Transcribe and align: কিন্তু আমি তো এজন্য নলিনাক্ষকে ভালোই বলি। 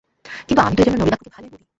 কিন্তু 0.47 0.61
আমি 0.61 0.73
তো 0.75 0.81
এজন্য 0.81 0.97
নলিনাক্ষকে 0.97 1.31
ভালোই 1.35 1.51
বলি। 1.53 1.65